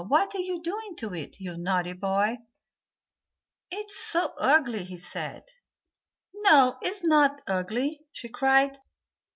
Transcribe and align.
What 0.07 0.33
are 0.33 0.39
you 0.41 0.59
doing 0.63 0.95
to 0.95 1.13
it, 1.13 1.39
you 1.39 1.59
naughty 1.59 1.93
boy?" 1.93 2.39
"It's 3.69 3.95
so 4.03 4.33
ugly," 4.39 4.83
he 4.83 4.97
said. 4.97 5.43
"No, 6.33 6.79
it 6.81 6.87
is 6.87 7.03
not 7.03 7.39
ugly," 7.45 8.07
she 8.11 8.27
cried. 8.27 8.79